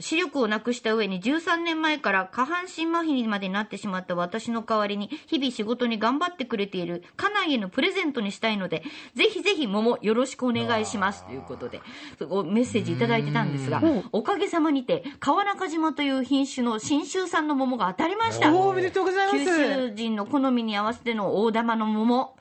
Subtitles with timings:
[0.00, 8.82] 視力をなくした上に13年前から下半身麻痺にまでなってしまった私の代わりに日々仕事に頑張ってくれている家内へのプレゼントにしたいので
[9.14, 11.24] ぜひぜひ桃よろしくお願いします。
[11.24, 11.80] ということで
[12.28, 13.82] おメッセージいただいてたんですが
[14.12, 18.54] おかげさまにて川中島という品種の信州産の桃が当たりました。
[18.54, 19.56] おめでとうござい九ます。
[19.56, 22.36] 州人の好みに合わせての大玉の桃。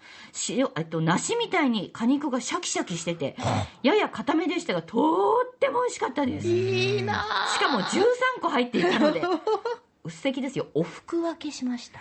[0.50, 3.36] 塩えっと梨みたいに果肉がシャキシャキしてて
[3.82, 6.48] やや固めでしたがとっても美味しかったです。
[6.48, 8.04] いいなしかも13
[8.42, 9.22] 個入っていたので
[10.04, 10.68] うっせきですよ。
[10.74, 12.00] お服分けしました。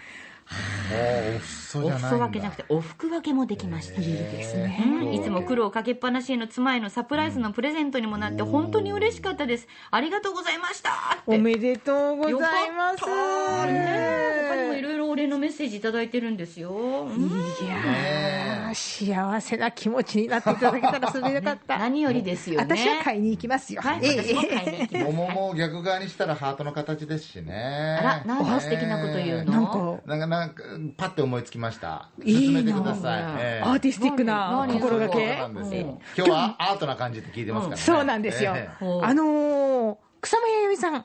[0.50, 9.68] お裾分けじゃなくてお服分けもできました、いいですね、うんいつも苦労をかけっぱなしへの妻へのサプライズのプレゼントにもなって本当に嬉しかったです。
[9.90, 11.36] ありがとうございましたって。
[11.36, 13.00] おめでとうございます。
[13.02, 13.12] よか
[13.56, 13.66] った。
[13.66, 17.26] ね他にもいろい礼のメッセージいただいてるんですよ、うん。
[17.26, 21.78] いやー、幸せな気持ちになっていただけたらそれでよかった。
[21.78, 22.76] 何よりですよね。
[22.76, 23.82] 私は買いに行きますよ。
[23.82, 24.16] はい、ええ。
[24.22, 25.04] 私も買いに行きます。
[25.04, 27.98] 桃も逆側にしたらハートの形ですしね。
[28.00, 30.02] あら、なんか素敵なこと言うの？
[30.06, 30.62] なんか、なんか
[30.96, 32.40] パッて思いつきましたいいな。
[32.40, 33.68] 進めてください、ええ。
[33.68, 35.36] アーティスティックな心がけ。
[35.36, 35.46] な。
[35.48, 35.80] んですよ。
[35.82, 35.98] うん。
[36.16, 38.54] 今日はアートな感じで聞いてますからね、そうなんですよ。
[39.02, 41.04] あのー草間彌生さん。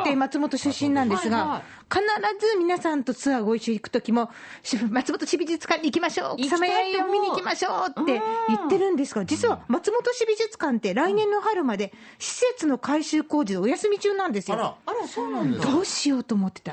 [0.00, 2.02] って松本出身なんですが、必
[2.46, 4.30] ず皆さんとツアーご一緒行くときも、
[4.62, 14.56] し松本市美術館に行きましょう、草間彌生を見に行きましょうって言ってるんですが、実は松本市美術館って来年の春まで施設の改修工事でお休み中なんですよ。
[14.56, 15.06] あら。
[15.06, 15.64] そうなんだ。
[15.64, 16.72] どうしようと思ってた。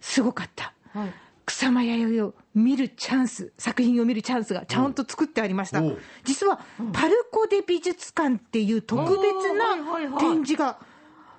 [0.00, 0.72] すごかった。
[0.94, 1.12] はい。
[1.46, 5.82] 草間彌生を見るチャンス、作品を見るチャンスがちゃんと作ってありました。
[6.24, 6.60] 実は、
[6.92, 10.08] パルコデ美術館っていう特別ない。
[10.18, 10.78] 展示が、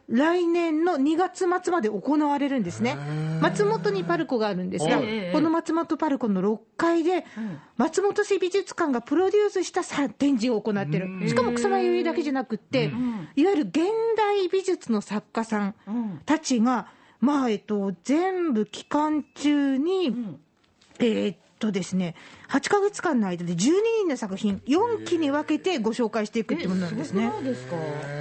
[0.09, 2.97] 来年の2月末まで行われるんですね。
[3.41, 7.25] 松本にパルコがあるんですがええ、この松本パルコの6階で、
[7.77, 11.29] 松本市美術館がプロデュースしたさ展示を行ってる。
[11.29, 12.91] しかも草間彌生だけじゃなくって、
[13.35, 13.81] いわゆる現
[14.17, 15.75] 代美術の作家さん。
[16.25, 16.87] たちが、
[17.21, 20.37] まあ、えっと、全部期間中に、
[20.99, 22.15] えーっとですね、
[22.49, 23.57] 8ヶ月間の間で12
[24.01, 27.31] 人の作品、4期に分けてご紹介していくっていうものなんですね。
[27.33, 27.75] そうですか？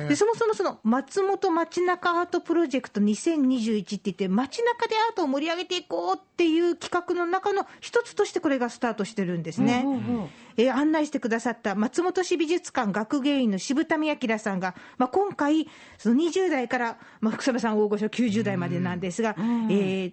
[0.09, 9.83] でそもそもその松本街中アートプロジェクト2021って言って、街中でアートを盛り上げていこうっていう企画の中の一つとしてこれがスタートしてるんですね。
[9.85, 10.29] うんうんうん
[10.61, 15.69] えー案内してくださった松本市美術館学芸員の渋谷明さんが、まあ、今回、
[15.99, 19.43] その20代から、まあ、福島さん大御所90代までなんですが、え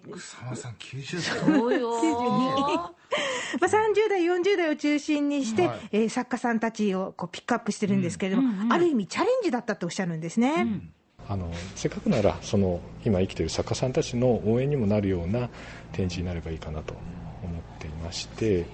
[0.16, 2.90] 草間さん90歳そうよー。
[3.60, 5.80] まあ、30代、40代を中心にして、はい。
[5.92, 10.80] えー作家さんたちをこうピックアップしてるんですけれども、ある意味、チャレンジだったとおっしゃるんですね。
[11.28, 15.48] あのせっかくならその今生きている作家さんたちの応援にもなるような
[15.92, 16.94] 展示になればいいかなと
[17.42, 18.64] 思っていまして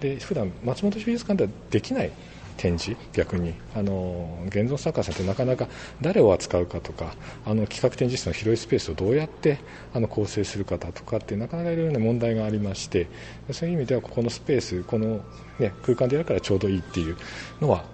[0.00, 2.10] で普段松本市美術館ではできない
[2.58, 5.68] 展示逆にあの現存作家さんってなかなか
[6.02, 7.14] 誰を扱うかとか
[7.46, 9.58] あの企画展示室の広いスペースをどうやって
[9.94, 13.08] あの構成するかだとかってなかなかいろいろな問題がありまして
[13.52, 15.24] そういう意味ではここのスペースこの、
[15.58, 17.16] ね、空間でやるからちょうどいいっていう
[17.60, 17.84] のは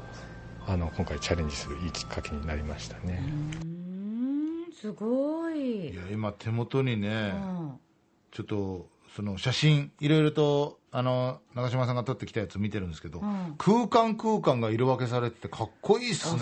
[0.66, 3.22] あの今回チャレンジするいいきっかけになりましたね。
[3.62, 5.90] うーん、すごい。
[5.90, 7.78] いや今手元にね、うん
[8.34, 13.54] ちょっとその写真いろいろとあの長嶋さんが撮ってきたやつ見てるんですけど、ん。
[13.58, 16.40] 空間空間が色分けされててかっこいいっすね。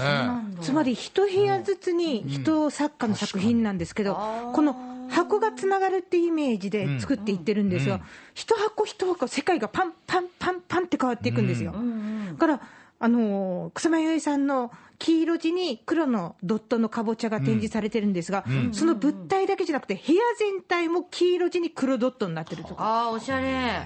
[0.60, 4.14] つまり、一部屋ずつに一作家の作品なんですけど、
[4.52, 4.76] この
[5.08, 8.00] 箱がつながるっていうイメージで作っていってるんですよ。
[8.34, 11.74] 一箱一箱、世界がパンパンパンパンって変わっていくんですよ。
[12.32, 12.60] だから、
[13.02, 22.84] あのー草間彌生さんの黄色地に黒のドットのかぼちゃが展示されてるんですが、その物体だけじゃなくて、部屋全体も黄色地に黒ドットになってるとか。
[22.84, 23.82] ああ、おしゃれ。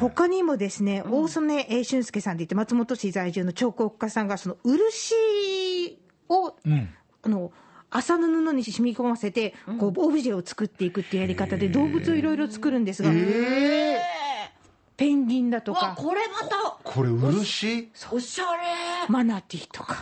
[0.00, 5.98] 他にもですね、大曽根えー俊介さんでいって、松本市在住の彫刻家さんが、その漆
[6.30, 6.88] を、うん。
[7.22, 7.52] あの、
[7.90, 13.10] 麻の布に染み込ませて、こう、オブジェを作っていくっていうやり方で、動物をいろいろ作るんですが、
[14.96, 17.90] ペンギンだとわ、か、これまた、これ漆？
[18.12, 18.58] おしゃれ。
[19.08, 19.96] マナティーとか、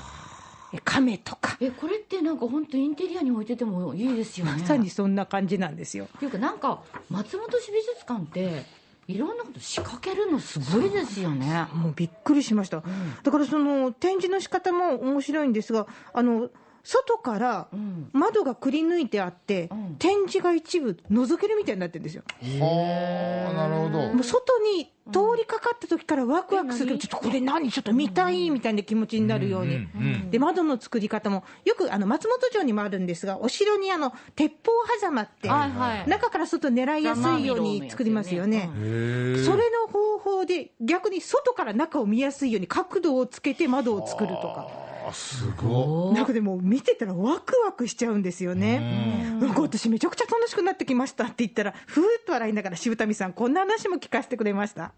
[0.73, 4.53] えカメとか、え、これってなんか本当インテリアに置いててもいいですよね。
[4.53, 6.09] まさにそんな感じなんですよ。
[6.17, 8.65] っていうかなんか松本市美術館って
[9.09, 11.67] いろんなこと仕掛けるのすごいですよね。
[11.75, 12.83] もうびっくりしました。
[13.23, 16.51] だからその展示の仕方も面白いんですが、あの、
[16.85, 18.11] 外からうん。
[18.13, 19.97] 窓がくり抜いてあって、うん。
[19.99, 22.23] 展示が一部覗けるみたいになってるんですよ。
[22.61, 24.13] はあなるほど。
[24.13, 29.77] もう外に通りかかった時からワクワクするけど、えちょっとこれ何、ちょっと見たいみたいな気持ちになるように。
[29.77, 36.09] うんうんで窓の作り方も、よくあの松本城にもあるんですが、お城にあの鉄砲狭間って、はいはい。
[36.09, 38.71] 中から外狙いやすいように作りますよね。
[38.75, 44.92] へえそれの方法で、逆に外から中を見やすいように角度をつけて窓を作るとか。
[45.13, 49.37] あすごなんかでも見てたらワクワクしちゃうんですよね。
[49.41, 54.93] なんか私めちゃくちゃ楽しくなってきましたって言ったら、ふーっと笑いながら渋民さん、こんな話も聞かせてくれました。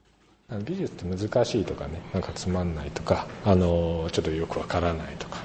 [0.49, 5.39] あの美術って難しいとかねなんかつまんないとかあのちょっとよくわからないとか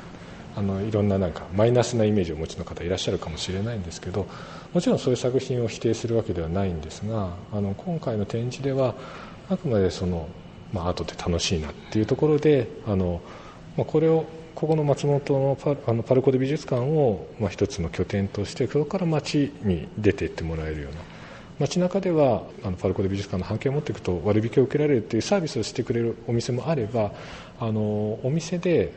[0.58, 4.28] あのいろんななんかマイナスなイメージをお持ちの方いらっしゃるかもしれないんですけど
[4.74, 8.94] もちろんそういう作品を否定するわけではないんですがあの今回の展示では
[9.50, 10.28] あくまでその、
[10.74, 13.22] まあ、アートって楽しいなっていうところであの、
[13.78, 14.26] まあ、これを
[14.56, 21.00] ここの松本のパあのパルコで美術館を、まあ、一つの拠点としてそこから街に出ていってもらえるような。
[21.60, 27.12] 街中ではあのパルコで美術館の半径を持っていくと割引を受けられるというサービスをしてくれるお店もあれば
[27.60, 27.82] あの
[28.24, 28.94] お店で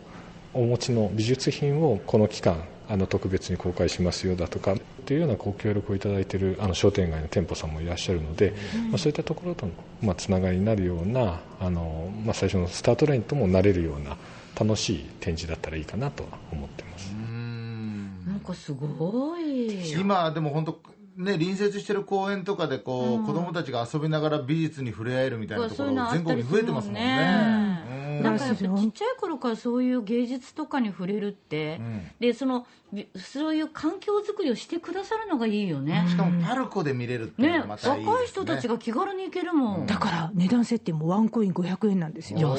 [0.55, 4.77] お持ちの美術品をこの期間あの特別に公開しますよだとか
[5.07, 8.55] というようなご協力をいただいているあの商店街の店舗さんもいらっしゃるので、
[8.91, 9.73] まあ、そういったところとの、
[10.03, 14.17] まあ、つながりになるようなあの、まあ、最初のスタートラインともなれるような
[14.59, 17.13] 楽しい展示だったらいいかなとは思ってます。
[17.13, 20.81] うんなんかすごい今でも本当
[21.17, 27.67] ね隣接してる公園とかでこう、うん子供たちが遊びながら美術に触れ合えるみたいなところ全国に増えてますもんねね。
[27.67, 27.72] うん
[28.20, 32.11] なんかやっぱちっちゃい頃からそういう芸術とかに触れるって、うん。
[32.20, 38.12] でそのびそういう環境づくりをしてくださるのがいいよね、しかもパルコで見れるっていうのねがまたいいですね。
[38.12, 42.59] 若い人たちが気軽に行けるもん、だから値段設定もワンコイン500円なんですよ。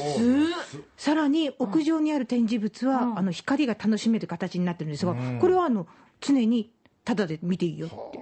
[0.98, 3.20] さらに屋上にある展示物は、うん。
[3.20, 5.40] あの光が楽しめる形になってるんですが、うん。
[5.40, 5.88] これはあの
[6.20, 6.72] 常に
[7.06, 8.20] タダで見ていいよって。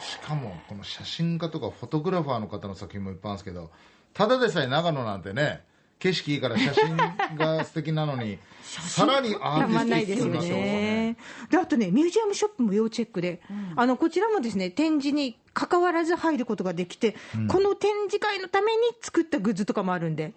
[0.00, 3.70] しかもこの写真家とかフォトグラファーの方の作品もいっぱいあるんですけど
[4.14, 5.64] ただでさえ長野なんてね
[5.98, 6.96] 景色いいから写真
[7.36, 10.54] が素敵なのにさらにアーティスティックになってますね。
[10.54, 11.16] ね。
[11.50, 13.40] で、あとね、ミュージアムショップも要チェックで、
[13.76, 17.16] あの、こちらもですね、展示に関わらず入ることができて、
[17.48, 20.34] この展示会のために作ったグッズとかもあるんで、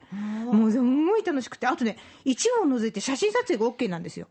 [0.52, 4.28] もうすんごい楽しくて、あとね、一部を除いて写真撮影が OK なんですよ。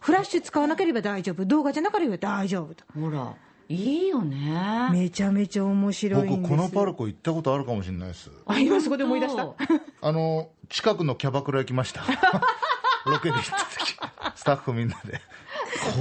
[0.00, 2.84] フラッシュ使わなければ大丈夫、動画じゃなければ大丈夫と。
[2.98, 3.34] ほら
[3.68, 4.88] いいよね。
[4.92, 6.36] めちゃめちゃ面白いんです。
[6.40, 8.30] 僕このパルコ行ったことあるかもしれないです。
[8.46, 9.44] あ、今そこで思い出した？
[9.44, 9.56] 本
[10.02, 12.02] あの近くのキャバクラ行きました。
[13.06, 14.36] ロケで行った時。
[14.36, 15.20] スタッフみんなで。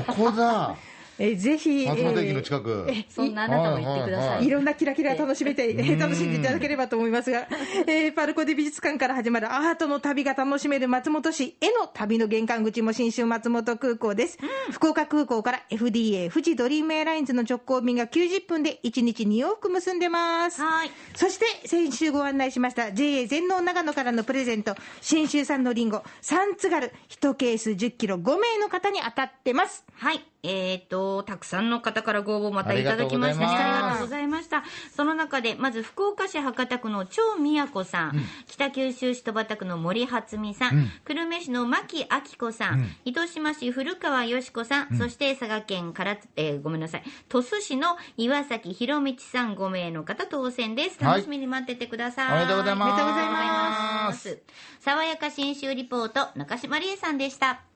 [0.08, 0.76] ここだ
[1.18, 7.48] えーぜひ、松本駅えーの近く、当そんなあなたも言ってください、はいはいろんなキラキラ楽しめて、えー楽しんでいただければと思いますが、
[7.88, 14.38] えーパルコで美術館から始まるアートの旅が楽しめる松本市への旅の玄関口も新州松本空港です。
[14.72, 20.62] 福岡空港から FDA 富士ドリームエアラインズの直行便が90分で1日2往復結んでます。
[20.62, 29.86] はいそして先週ご案内しました JA 全農長野からのプレゼント、新州産のリンゴ、3津軽1ケース10キロ5名の方に当たってます。
[29.94, 30.24] はい。
[30.47, 33.50] えっ、と、たくさんの方からご応募またいただきました。
[33.50, 34.63] ありがとうございますありがとうございました。
[34.95, 38.13] その中で、まず福岡市博多区の超宮子さん、
[38.47, 42.06] 北九州市戸端区の森初美さん、うん久留米市の牧明
[42.37, 51.04] 子さん、うん糸島市古川よし子さん、そして佐賀県から、えーごめんなさい、鳥栖市の岩崎宏道さん5名の方当選です。
[51.04, 52.33] はい楽しみに待っててください。
[52.33, 54.40] おめでとうございますおめでとうございます。
[54.80, 57.75] 爽やか新州リポート、中島理恵さんでした。